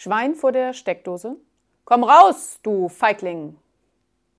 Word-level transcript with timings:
Schwein 0.00 0.36
vor 0.36 0.52
der 0.52 0.74
Steckdose. 0.74 1.34
Komm 1.84 2.04
raus, 2.04 2.60
du 2.62 2.88
Feigling! 2.88 3.56